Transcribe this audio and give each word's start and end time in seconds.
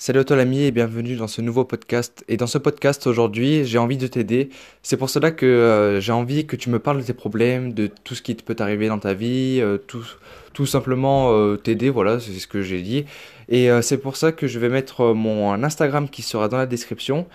Salut 0.00 0.20
à 0.20 0.24
toi 0.24 0.36
l'ami 0.36 0.62
et 0.62 0.70
bienvenue 0.70 1.16
dans 1.16 1.26
ce 1.26 1.40
nouveau 1.40 1.64
podcast. 1.64 2.24
Et 2.28 2.36
dans 2.36 2.46
ce 2.46 2.56
podcast 2.56 3.08
aujourd'hui, 3.08 3.64
j'ai 3.64 3.78
envie 3.78 3.96
de 3.96 4.06
t'aider. 4.06 4.48
C'est 4.80 4.96
pour 4.96 5.10
cela 5.10 5.32
que 5.32 5.44
euh, 5.44 6.00
j'ai 6.00 6.12
envie 6.12 6.46
que 6.46 6.54
tu 6.54 6.70
me 6.70 6.78
parles 6.78 6.98
de 6.98 7.02
tes 7.02 7.14
problèmes, 7.14 7.72
de 7.72 7.90
tout 8.04 8.14
ce 8.14 8.22
qui 8.22 8.36
peut 8.36 8.54
t'arriver 8.54 8.86
dans 8.86 9.00
ta 9.00 9.12
vie, 9.12 9.58
euh, 9.60 9.76
tout, 9.76 10.66
simplement 10.66 11.32
euh, 11.32 11.56
t'aider, 11.56 11.90
voilà, 11.90 12.20
c'est 12.20 12.30
ce 12.30 12.46
que 12.46 12.62
j'ai 12.62 12.80
dit. 12.80 13.06
Et 13.48 13.70
c'est 13.82 13.98
pour 13.98 14.16
ça 14.16 14.30
que 14.30 14.46
je 14.46 14.60
vais 14.60 14.68
mettre 14.68 15.14
mon 15.14 15.52
Instagram 15.64 16.08
qui 16.08 16.22
sera 16.22 16.46
dans 16.46 16.58
la 16.58 16.66
description. 16.66 17.26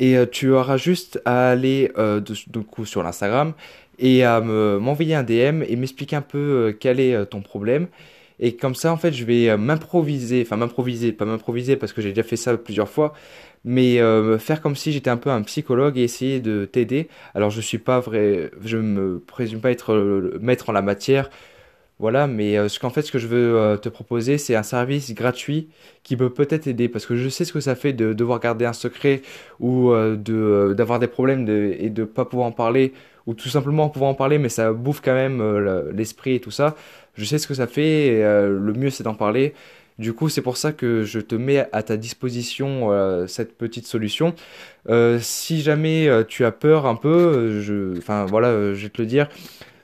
Et 0.00 0.16
tu 0.32 0.50
auras 0.50 0.78
juste 0.78 1.22
à 1.24 1.50
aller 1.50 1.92
du 2.26 2.64
coup 2.64 2.86
sur 2.86 3.04
l'Instagram 3.04 3.52
et 4.00 4.24
à 4.24 4.40
m'envoyer 4.40 5.14
un 5.14 5.22
DM 5.22 5.62
et 5.62 5.76
m'expliquer 5.76 6.16
un 6.16 6.22
peu 6.22 6.76
quel 6.80 6.98
est 6.98 7.26
ton 7.26 7.40
problème. 7.40 7.86
Et 8.40 8.56
comme 8.56 8.74
ça, 8.74 8.92
en 8.92 8.96
fait, 8.96 9.12
je 9.12 9.24
vais 9.24 9.50
euh, 9.50 9.58
m'improviser, 9.58 10.42
enfin 10.42 10.56
m'improviser, 10.56 11.12
pas 11.12 11.26
m'improviser 11.26 11.76
parce 11.76 11.92
que 11.92 12.00
j'ai 12.00 12.08
déjà 12.08 12.22
fait 12.22 12.36
ça 12.36 12.56
plusieurs 12.56 12.88
fois, 12.88 13.12
mais 13.64 14.00
euh, 14.00 14.38
faire 14.38 14.62
comme 14.62 14.76
si 14.76 14.92
j'étais 14.92 15.10
un 15.10 15.18
peu 15.18 15.30
un 15.30 15.42
psychologue 15.42 15.98
et 15.98 16.02
essayer 16.02 16.40
de 16.40 16.64
t'aider. 16.64 17.08
Alors, 17.34 17.50
je 17.50 17.60
suis 17.60 17.78
pas 17.78 18.00
vrai, 18.00 18.50
je 18.64 18.78
me 18.78 19.20
présume 19.20 19.60
pas 19.60 19.70
être 19.70 19.94
le 19.94 20.38
maître 20.40 20.70
en 20.70 20.72
la 20.72 20.80
matière, 20.82 21.30
voilà, 21.98 22.26
mais 22.26 22.56
euh, 22.56 22.68
ce 22.68 22.80
qu'en 22.80 22.88
fait, 22.88 23.02
ce 23.02 23.12
que 23.12 23.18
je 23.18 23.26
veux 23.26 23.78
te 23.80 23.90
proposer, 23.90 24.38
c'est 24.38 24.56
un 24.56 24.62
service 24.62 25.12
gratuit 25.14 25.68
qui 26.02 26.16
peut 26.16 26.30
peut-être 26.30 26.66
aider 26.66 26.88
parce 26.88 27.04
que 27.04 27.16
je 27.16 27.28
sais 27.28 27.44
ce 27.44 27.52
que 27.52 27.60
ça 27.60 27.74
fait 27.74 27.92
de 27.92 28.14
devoir 28.14 28.40
garder 28.40 28.64
un 28.64 28.72
secret 28.72 29.20
ou 29.60 29.92
d'avoir 30.16 30.98
des 30.98 31.08
problèmes 31.08 31.46
et 31.48 31.90
de 31.90 32.04
pas 32.04 32.24
pouvoir 32.24 32.48
en 32.48 32.52
parler 32.52 32.94
ou 33.30 33.34
tout 33.34 33.48
simplement 33.48 33.88
pouvoir 33.88 34.10
en 34.10 34.14
parler, 34.14 34.38
mais 34.38 34.48
ça 34.48 34.72
bouffe 34.72 35.00
quand 35.00 35.14
même 35.14 35.40
l'esprit 35.92 36.34
et 36.34 36.40
tout 36.40 36.50
ça 36.50 36.74
je 37.14 37.24
sais 37.24 37.38
ce 37.38 37.46
que 37.46 37.54
ça 37.54 37.66
fait, 37.66 38.06
et, 38.06 38.24
euh, 38.24 38.48
le 38.48 38.72
mieux 38.72 38.90
c'est 38.90 39.04
d'en 39.04 39.14
parler. 39.14 39.54
Du 39.98 40.14
coup, 40.14 40.30
c'est 40.30 40.40
pour 40.40 40.56
ça 40.56 40.72
que 40.72 41.02
je 41.02 41.20
te 41.20 41.34
mets 41.34 41.66
à 41.72 41.82
ta 41.82 41.98
disposition 41.98 42.90
euh, 42.90 43.26
cette 43.26 43.58
petite 43.58 43.86
solution. 43.86 44.34
Euh, 44.88 45.18
si 45.20 45.60
jamais 45.60 46.08
tu 46.26 46.44
as 46.46 46.52
peur 46.52 46.86
un 46.86 46.96
peu, 46.96 47.60
je, 47.60 47.98
enfin 47.98 48.24
voilà, 48.24 48.72
je 48.74 48.82
vais 48.82 48.88
te 48.88 49.02
le 49.02 49.06
dire. 49.06 49.28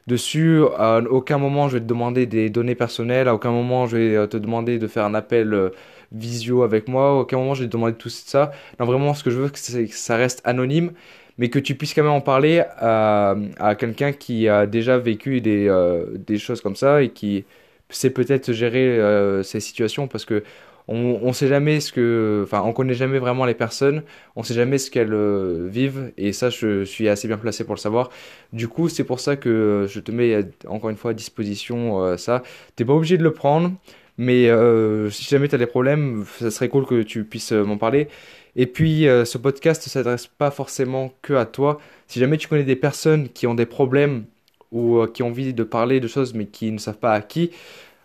Dessus, 0.07 0.63
à 0.79 1.01
aucun 1.11 1.37
moment 1.37 1.69
je 1.69 1.75
vais 1.75 1.81
te 1.81 1.87
demander 1.87 2.27
des 2.27 2.49
données 2.49 2.77
personnelles, 2.77 3.29
à 3.29 3.35
aucun 3.35 3.51
moment 3.51 3.87
je 3.87 3.97
vais 3.97 4.29
te 4.29 4.37
demander 4.37 4.79
de 4.79 4.87
faire 4.87 5.05
un 5.05 5.15
appel 5.15 5.73
visio 6.13 6.63
avec 6.63 6.87
moi, 6.89 7.09
à 7.09 7.13
aucun 7.15 7.39
moment 7.39 7.55
je 7.55 7.63
vais 7.63 7.69
te 7.69 7.73
demander 7.73 7.95
tout 7.95 8.09
ça. 8.09 8.53
Non, 8.79 8.87
vraiment, 8.87 9.15
ce 9.15 9.25
que 9.25 9.31
je 9.31 9.39
veux, 9.39 9.51
c'est 9.55 9.87
que 9.87 9.95
ça 9.95 10.17
reste 10.17 10.41
anonyme 10.45 10.93
mais 11.39 11.49
que 11.49 11.59
tu 11.59 11.75
puisses 11.75 11.95
quand 11.95 12.03
même 12.03 12.13
en 12.13 12.21
parler 12.21 12.63
à, 12.79 13.35
quelqu'un 13.79 14.13
qui 14.13 14.49
a 14.49 14.67
déjà 14.67 14.99
vécu 14.99 15.41
des, 15.41 15.69
euh, 15.69 16.07
des 16.17 16.39
choses 16.39 16.61
comme 16.61 16.77
ça 16.77 17.03
et 17.03 17.11
qui 17.11 17.45
sait 17.91 18.11
peut-être 18.11 18.53
gérer 18.53 18.99
euh, 18.99 19.43
ces 19.43 19.61
situations 19.61 20.09
parce 20.09 20.25
que 20.25 20.43
on, 20.89 21.19
on 21.23 21.33
sait 21.33 21.49
jamais 21.49 21.81
ce 21.81 21.93
que, 21.93 22.43
enfin, 22.45 22.63
on 22.65 22.73
connaît 22.73 22.95
jamais 22.95 23.19
vraiment 23.19 23.45
les 23.45 23.55
personnes, 23.55 24.05
on 24.37 24.45
sait 24.45 24.55
jamais 24.55 24.79
ce 24.79 24.89
qu'elles 24.89 25.13
euh, 25.13 25.67
vivent, 25.69 26.13
et 26.17 26.33
ça, 26.33 26.49
je 26.49 26.85
suis 26.85 27.09
assez 27.09 27.27
bien 27.27 27.39
placé 27.39 27.65
pour 27.65 27.75
le 27.75 27.81
savoir. 27.81 28.11
Du 28.53 28.69
coup, 28.69 28.89
c'est 28.89 29.03
pour 29.03 29.19
ça 29.19 29.35
que 29.35 29.87
je 29.89 29.99
te 29.99 30.13
mets 30.13 30.45
encore 30.69 30.91
une 30.91 30.97
fois 30.97 31.11
à 31.11 31.15
disposition 31.15 32.17
ça. 32.17 32.45
T'es 32.77 32.85
pas 32.85 32.93
obligé 32.93 33.19
de 33.19 33.25
le 33.25 33.33
prendre, 33.33 33.73
mais 34.19 34.51
si 35.11 35.25
jamais 35.25 35.49
tu 35.49 35.55
as 35.55 35.59
des 35.59 35.67
problèmes, 35.67 36.25
ça 36.39 36.51
serait 36.51 36.69
cool 36.69 36.87
que 36.87 37.03
tu 37.03 37.25
puisses 37.25 37.53
m'en 37.53 37.77
parler. 37.77 38.09
Et 38.57 38.67
puis, 38.67 39.07
euh, 39.07 39.27
ce 39.27 39.37
podcast 39.37 39.87
ne 39.87 39.91
s'adresse 39.91 40.27
pas 40.27 40.51
forcément 40.51 41.13
que 41.21 41.35
à 41.35 41.45
toi. 41.45 41.79
Si 42.07 42.19
jamais 42.19 42.39
tu 42.39 42.49
connais 42.49 42.65
des 42.65 42.75
personnes 42.75 43.29
qui 43.29 43.47
ont 43.47 43.55
des 43.55 43.67
problèmes 43.67 44.25
ou 44.73 44.97
euh, 44.97 45.07
qui 45.07 45.23
ont 45.23 45.29
envie 45.29 45.53
de 45.53 45.63
parler 45.63 46.01
de 46.01 46.09
choses 46.09 46.33
mais 46.35 46.47
qui 46.47 46.73
ne 46.73 46.79
savent 46.79 46.99
pas 46.99 47.13
à 47.13 47.21
qui, 47.21 47.51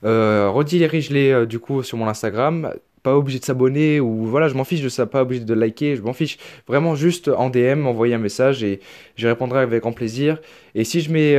euh, 0.03 0.49
redirige-les 0.49 1.31
euh, 1.31 1.45
du 1.45 1.59
coup 1.59 1.81
sur 1.83 1.97
mon 1.97 2.07
Instagram. 2.07 2.73
Pas 3.01 3.15
obligé 3.17 3.39
de 3.39 3.45
s'abonner 3.45 3.99
ou 3.99 4.25
voilà, 4.25 4.47
je 4.49 4.53
m'en 4.53 4.65
fiche 4.65 4.81
de 4.81 4.89
ça, 4.89 5.05
pas 5.07 5.21
obligé 5.21 5.43
de 5.43 5.53
liker, 5.53 5.95
je 5.95 6.01
m'en 6.03 6.13
fiche. 6.13 6.37
Vraiment 6.67 6.95
juste 6.95 7.29
en 7.29 7.49
DM, 7.49 7.87
envoyer 7.87 8.13
un 8.13 8.19
message 8.19 8.63
et 8.63 8.81
je 9.15 9.27
répondrai 9.27 9.61
avec 9.61 9.81
grand 9.81 9.93
plaisir. 9.93 10.39
Et 10.75 10.83
si 10.83 11.01
je 11.01 11.11
mets 11.11 11.35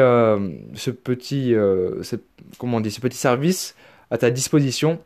ce 0.74 0.90
petit, 0.90 1.54
comment 2.58 2.78
on 2.78 2.82
ce 2.82 3.00
petit 3.00 3.16
service 3.16 3.76
à 4.12 4.18
ta 4.18 4.30
disposition, 4.30 5.00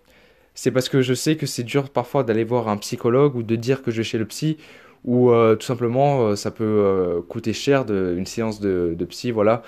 c'est 0.55 0.73
parce 0.73 0.89
que 0.89 1.01
je 1.01 1.15
sais 1.15 1.37
que 1.37 1.47
c'est 1.47 1.63
dur 1.63 1.91
parfois 1.91 2.25
d'aller 2.25 2.43
voir 2.43 2.69
un 2.69 2.77
psychologue 2.77 3.37
ou 3.37 3.45
de 3.45 3.55
dire 3.55 3.83
que 3.83 3.93
je 3.93 3.99
vais 3.99 4.05
chez 4.05 4.19
le 4.19 4.27
psy 4.27 4.59
ou 5.05 5.31
euh, 5.31 5.55
tout 5.55 5.65
simplement 5.65 6.23
euh, 6.23 6.35
ça 6.35 6.51
peut 6.51 6.65
euh, 6.65 7.23
coûter 7.23 7.53
cher 7.53 7.85
de, 7.85 8.17
une 8.19 8.27
séance 8.27 8.59
de, 8.61 8.97
psy 9.09 9.31
voilà. 9.31 9.63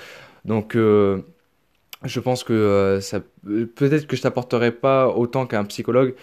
Donc 0.44 0.74
je 0.74 2.20
pense 2.20 2.42
que 2.42 2.98
ça 3.00 3.20
peut-être 3.76 4.08
que 4.08 4.16
je 4.16 4.22
t'apporterai 4.22 4.72
pas 4.72 5.08
autant 5.08 5.46
qu'un 5.46 5.64
psychologue 5.64 6.14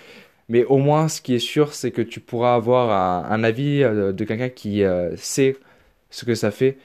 mais 0.49 0.65
au 0.65 0.77
moins 0.77 1.07
ce 1.07 1.21
qui 1.21 1.35
est 1.35 1.39
sûr 1.39 1.73
c'est 1.73 1.91
que 1.91 2.01
tu 2.01 2.19
pourras 2.19 2.55
avoir 2.55 2.91
un, 2.91 3.29
un 3.31 3.43
avis 3.45 3.79
de 3.81 4.23
quelqu'un 4.25 4.49
qui 4.49 4.83
sait 5.15 5.55
ce 6.09 6.25
que 6.25 6.35
ça 6.35 6.51
fait. 6.51 6.77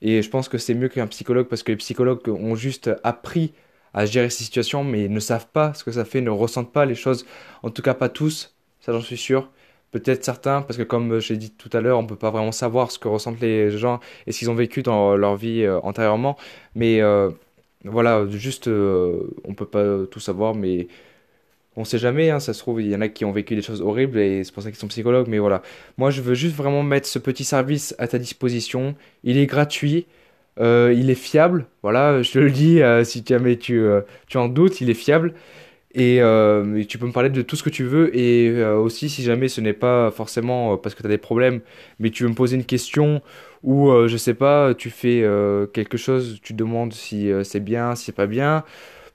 Et 0.00 0.22
je 0.22 0.30
pense 0.30 0.48
que 0.48 0.58
c'est 0.58 0.74
mieux 0.74 0.88
qu'un 0.88 1.06
psychologue 1.08 1.48
parce 1.48 1.62
que 1.64 1.72
les 1.72 1.78
psychologues 1.78 2.28
ont 2.28 2.54
juste 2.54 2.90
appris 3.02 3.52
à 3.94 4.06
gérer 4.06 4.30
ces 4.30 4.44
situations, 4.44 4.84
mais 4.84 5.08
ne 5.08 5.20
savent 5.20 5.48
pas 5.52 5.74
ce 5.74 5.84
que 5.84 5.92
ça 5.92 6.04
fait, 6.04 6.20
ne 6.20 6.30
ressentent 6.30 6.72
pas 6.72 6.86
les 6.86 6.94
choses. 6.94 7.26
En 7.62 7.70
tout 7.70 7.82
cas, 7.82 7.94
pas 7.94 8.08
tous, 8.08 8.54
ça 8.80 8.92
j'en 8.92 9.00
suis 9.00 9.16
sûr. 9.16 9.50
Peut-être 9.90 10.24
certains, 10.24 10.62
parce 10.62 10.78
que 10.78 10.82
comme 10.82 11.20
j'ai 11.20 11.36
dit 11.36 11.50
tout 11.50 11.68
à 11.74 11.80
l'heure, 11.82 11.98
on 11.98 12.02
ne 12.02 12.08
peut 12.08 12.16
pas 12.16 12.30
vraiment 12.30 12.52
savoir 12.52 12.90
ce 12.90 12.98
que 12.98 13.08
ressentent 13.08 13.40
les 13.40 13.70
gens 13.70 14.00
et 14.26 14.32
ce 14.32 14.38
qu'ils 14.38 14.50
ont 14.50 14.54
vécu 14.54 14.82
dans 14.82 15.16
leur 15.16 15.36
vie 15.36 15.64
euh, 15.64 15.80
antérieurement. 15.82 16.38
Mais 16.74 17.02
euh, 17.02 17.30
voilà, 17.84 18.26
juste, 18.28 18.68
euh, 18.68 19.34
on 19.44 19.50
ne 19.50 19.54
peut 19.54 19.66
pas 19.66 20.06
tout 20.10 20.20
savoir, 20.20 20.54
mais 20.54 20.88
on 21.76 21.84
sait 21.84 21.98
jamais, 21.98 22.30
hein, 22.30 22.40
ça 22.40 22.52
se 22.52 22.58
trouve, 22.60 22.82
il 22.82 22.88
y 22.88 22.96
en 22.96 23.00
a 23.00 23.08
qui 23.08 23.24
ont 23.24 23.32
vécu 23.32 23.54
des 23.54 23.62
choses 23.62 23.80
horribles 23.80 24.18
et 24.18 24.44
c'est 24.44 24.52
pour 24.52 24.62
ça 24.62 24.70
qu'ils 24.70 24.78
sont 24.78 24.88
psychologues, 24.88 25.28
mais 25.28 25.38
voilà. 25.38 25.62
Moi, 25.96 26.10
je 26.10 26.20
veux 26.20 26.34
juste 26.34 26.54
vraiment 26.54 26.82
mettre 26.82 27.08
ce 27.08 27.18
petit 27.18 27.44
service 27.44 27.94
à 27.98 28.08
ta 28.08 28.18
disposition. 28.18 28.94
Il 29.24 29.38
est 29.38 29.46
gratuit. 29.46 30.06
Euh, 30.60 30.94
il 30.96 31.08
est 31.10 31.14
fiable, 31.14 31.66
voilà, 31.82 32.22
je 32.22 32.30
te 32.30 32.38
le 32.38 32.50
dis, 32.50 32.82
euh, 32.82 33.04
si 33.04 33.24
jamais 33.26 33.56
tu, 33.56 33.80
euh, 33.80 34.02
tu 34.28 34.36
en 34.36 34.48
doutes, 34.48 34.80
il 34.80 34.90
est 34.90 34.94
fiable. 34.94 35.34
Et 35.94 36.16
tu 36.88 36.96
peux 36.96 37.06
me 37.06 37.12
parler 37.12 37.28
de 37.28 37.42
tout 37.42 37.54
ce 37.54 37.62
que 37.62 37.68
tu 37.68 37.84
veux. 37.84 38.16
Et 38.16 38.64
aussi, 38.64 39.10
si 39.10 39.22
jamais 39.22 39.48
ce 39.48 39.60
n'est 39.60 39.74
pas 39.74 40.10
forcément 40.10 40.78
parce 40.78 40.94
que 40.94 41.02
tu 41.02 41.06
as 41.06 41.10
des 41.10 41.18
problèmes, 41.18 41.60
mais 41.98 42.08
tu 42.08 42.22
veux 42.22 42.30
me 42.30 42.34
poser 42.34 42.56
une 42.56 42.64
question 42.64 43.20
ou 43.62 43.92
je 44.06 44.16
sais 44.16 44.32
pas, 44.32 44.72
tu 44.72 44.88
fais 44.88 45.22
quelque 45.74 45.98
chose, 45.98 46.38
tu 46.42 46.54
demandes 46.54 46.94
si 46.94 47.30
c'est 47.44 47.60
bien, 47.60 47.94
si 47.94 48.06
c'est 48.06 48.12
pas 48.12 48.26
bien. 48.26 48.64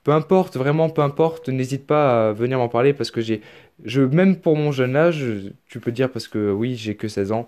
Peu 0.04 0.12
importe, 0.12 0.56
vraiment 0.56 0.90
peu 0.90 1.02
importe, 1.02 1.50
n'hésite 1.50 1.88
pas 1.88 2.30
à 2.30 2.34
venir 2.34 2.60
m'en 2.60 2.70
parler 2.70 2.94
parce 2.94 3.10
que 3.10 3.22
j'ai, 3.22 3.42
je, 3.84 4.04
même 4.04 4.36
pour 4.36 4.56
mon 4.56 4.72
jeune 4.72 4.96
âge, 4.96 5.26
tu 5.66 5.80
peux 5.80 5.92
dire 5.92 6.12
parce 6.12 6.28
que 6.28 6.52
oui, 6.52 6.76
j'ai 6.76 6.94
que 6.94 7.08
16 7.08 7.32
ans 7.32 7.48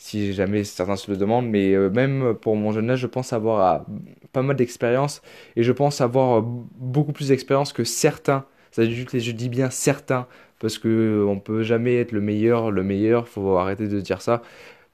si 0.00 0.32
jamais 0.32 0.62
certains 0.62 0.94
se 0.94 1.10
le 1.10 1.16
demandent, 1.16 1.48
mais 1.48 1.74
euh, 1.74 1.90
même 1.90 2.34
pour 2.40 2.54
mon 2.54 2.70
jeune 2.70 2.88
âge, 2.88 3.00
je 3.00 3.08
pense 3.08 3.32
avoir 3.32 3.82
euh, 3.82 3.84
pas 4.32 4.42
mal 4.42 4.54
d'expérience 4.54 5.22
et 5.56 5.64
je 5.64 5.72
pense 5.72 6.00
avoir 6.00 6.38
euh, 6.38 6.42
beaucoup 6.44 7.12
plus 7.12 7.28
d'expérience 7.28 7.72
que 7.72 7.82
certains. 7.82 8.44
Ça, 8.70 8.84
je 8.84 9.32
dis 9.32 9.48
bien 9.48 9.70
certains 9.70 10.28
parce 10.60 10.78
que 10.78 11.24
on 11.28 11.40
peut 11.40 11.64
jamais 11.64 11.96
être 11.96 12.12
le 12.12 12.20
meilleur, 12.20 12.70
le 12.70 12.84
meilleur. 12.84 13.26
Faut 13.26 13.56
arrêter 13.56 13.88
de 13.88 14.00
dire 14.00 14.22
ça 14.22 14.40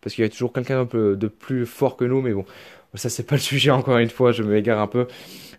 parce 0.01 0.15
qu'il 0.15 0.25
y 0.25 0.27
a 0.27 0.31
toujours 0.31 0.55
quelqu'un 0.55 0.87
de 0.87 1.29
plus 1.29 1.67
fort 1.67 1.97
que 1.99 2.05
nous, 2.07 2.23
mais 2.23 2.33
bon, 2.33 2.47
ça 2.95 3.11
c'est 3.11 3.27
pas 3.27 3.35
le 3.35 3.41
sujet 3.43 3.71
encore 3.73 3.99
une 3.99 4.11
fois. 4.11 4.33
Je 4.33 4.43
m'égare 4.43 4.81
un 4.81 4.87
peu, 4.87 5.07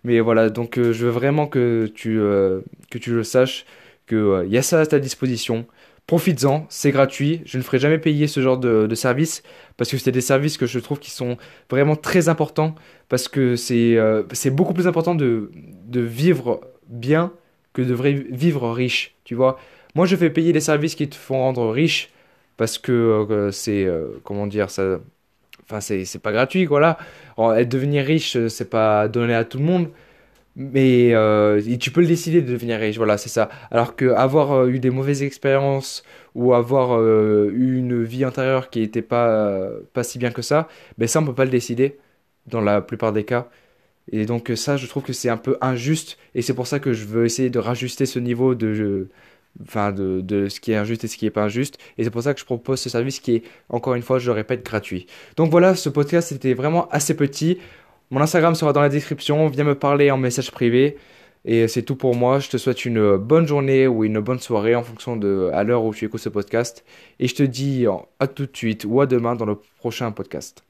mais 0.03 0.21
voilà. 0.21 0.49
Donc 0.49 0.75
je 0.77 1.05
veux 1.05 1.11
vraiment 1.11 1.45
que 1.45 1.91
tu 1.93 2.15
que 2.15 2.97
tu 2.97 3.13
le 3.13 3.23
saches 3.23 3.65
que 4.05 4.43
il 4.45 4.51
y 4.51 4.57
a 4.57 4.61
ça 4.61 4.79
à 4.79 4.85
ta 4.85 4.99
disposition 4.99 5.65
profites-en, 6.07 6.65
c'est 6.69 6.91
gratuit. 6.91 7.41
Je 7.45 7.57
ne 7.57 7.63
ferai 7.63 7.79
jamais 7.79 7.97
payer 7.97 8.27
ce 8.27 8.39
genre 8.39 8.57
de, 8.57 8.93
service 8.95 9.43
parce 9.77 9.89
que 9.89 9.97
c'est 9.97 10.11
des 10.11 10.21
services 10.21 10.57
que 10.57 10.65
je 10.65 10.79
trouve 10.79 10.99
qui 10.99 11.11
sont 11.11 11.37
vraiment 11.69 11.95
très 11.95 12.29
importants 12.29 12.75
parce 13.09 13.27
que 13.27 13.55
c'est 13.55 13.97
euh, 13.97 14.23
beaucoup 14.51 14.73
plus 14.73 14.87
important 14.87 15.15
de, 15.15 15.51
de 15.87 16.01
vivre 16.01 16.61
bien 16.87 17.31
que 17.73 17.81
de 17.81 17.93
vivre 17.93 18.71
riche, 18.71 19.15
tu 19.25 19.35
vois. 19.35 19.59
Moi, 19.95 20.05
je 20.05 20.15
fais 20.15 20.29
payer 20.29 20.53
les 20.53 20.61
services 20.61 20.95
qui 20.95 21.09
te 21.09 21.15
font 21.15 21.39
rendre 21.39 21.69
riche 21.69 22.09
parce 22.57 22.77
que 22.77 22.91
euh, 22.91 23.51
c'est 23.51 23.83
euh, 23.83 24.21
comment 24.23 24.47
dire 24.47 24.69
ça 24.69 24.99
enfin 25.63 25.81
c'est 25.81 26.21
pas 26.21 26.31
gratuit 26.31 26.65
voilà. 26.65 26.97
devenir 27.37 28.05
riche, 28.05 28.37
c'est 28.47 28.69
pas 28.69 29.07
donné 29.07 29.33
à 29.33 29.43
tout 29.43 29.57
le 29.57 29.65
monde. 29.65 29.89
Mais 30.55 31.13
euh, 31.13 31.61
tu 31.79 31.91
peux 31.91 32.01
le 32.01 32.07
décider 32.07 32.41
de 32.41 32.51
devenir 32.51 32.79
riche, 32.79 32.95
voilà, 32.97 33.17
c'est 33.17 33.29
ça. 33.29 33.49
Alors 33.71 33.95
que 33.95 34.05
avoir 34.11 34.53
euh, 34.53 34.67
eu 34.69 34.79
des 34.79 34.89
mauvaises 34.89 35.21
expériences 35.21 36.03
ou 36.33 36.53
avoir 36.53 36.97
euh, 36.97 37.51
eu 37.53 37.77
une 37.77 38.03
vie 38.03 38.23
antérieure 38.25 38.69
qui 38.69 38.79
n'était 38.79 39.01
pas, 39.01 39.69
pas 39.93 40.03
si 40.03 40.17
bien 40.17 40.31
que 40.31 40.41
ça, 40.41 40.69
ben 40.97 41.07
ça, 41.07 41.19
on 41.19 41.25
peut 41.25 41.35
pas 41.35 41.45
le 41.45 41.51
décider 41.51 41.97
dans 42.47 42.61
la 42.61 42.81
plupart 42.81 43.11
des 43.11 43.25
cas. 43.25 43.49
Et 44.11 44.25
donc 44.25 44.51
ça, 44.55 44.77
je 44.77 44.87
trouve 44.87 45.03
que 45.03 45.13
c'est 45.13 45.29
un 45.29 45.37
peu 45.37 45.57
injuste. 45.61 46.17
Et 46.35 46.41
c'est 46.41 46.53
pour 46.53 46.67
ça 46.67 46.79
que 46.79 46.93
je 46.93 47.05
veux 47.05 47.25
essayer 47.25 47.49
de 47.49 47.59
rajuster 47.59 48.05
ce 48.05 48.19
niveau 48.19 48.55
de, 48.55 49.09
enfin 49.61 49.91
de, 49.91 50.21
de 50.21 50.47
ce 50.49 50.59
qui 50.59 50.71
est 50.71 50.75
injuste 50.75 51.03
et 51.03 51.07
ce 51.07 51.17
qui 51.17 51.25
n'est 51.25 51.31
pas 51.31 51.43
injuste. 51.43 51.79
Et 51.97 52.03
c'est 52.03 52.11
pour 52.11 52.23
ça 52.23 52.33
que 52.33 52.39
je 52.39 52.45
propose 52.45 52.79
ce 52.79 52.89
service 52.89 53.19
qui 53.19 53.35
est, 53.35 53.43
encore 53.69 53.95
une 53.95 54.03
fois, 54.03 54.19
je 54.19 54.27
le 54.27 54.33
répète, 54.33 54.63
gratuit. 54.65 55.07
Donc 55.37 55.51
voilà, 55.51 55.75
ce 55.75 55.89
podcast 55.89 56.31
était 56.31 56.53
vraiment 56.53 56.87
assez 56.89 57.15
petit. 57.15 57.57
Mon 58.11 58.21
Instagram 58.21 58.55
sera 58.55 58.73
dans 58.73 58.81
la 58.81 58.89
description. 58.89 59.47
Viens 59.47 59.63
me 59.63 59.75
parler 59.75 60.11
en 60.11 60.17
message 60.17 60.51
privé. 60.51 60.97
Et 61.43 61.67
c'est 61.67 61.83
tout 61.83 61.95
pour 61.95 62.15
moi. 62.15 62.39
Je 62.39 62.49
te 62.49 62.57
souhaite 62.57 62.85
une 62.85 63.17
bonne 63.17 63.47
journée 63.47 63.87
ou 63.87 64.03
une 64.03 64.19
bonne 64.19 64.39
soirée 64.39 64.75
en 64.75 64.83
fonction 64.83 65.15
de 65.15 65.51
l'heure 65.63 65.83
où 65.83 65.93
tu 65.93 66.05
écoutes 66.05 66.21
ce 66.21 66.29
podcast. 66.29 66.83
Et 67.19 67.27
je 67.27 67.35
te 67.35 67.43
dis 67.43 67.85
à 68.19 68.27
tout 68.27 68.45
de 68.45 68.55
suite 68.55 68.85
ou 68.87 69.01
à 69.01 69.05
demain 69.05 69.35
dans 69.35 69.45
le 69.45 69.55
prochain 69.79 70.11
podcast. 70.11 70.63